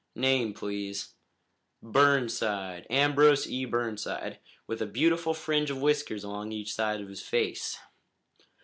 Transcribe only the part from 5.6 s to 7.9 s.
of whiskers along each side of his face."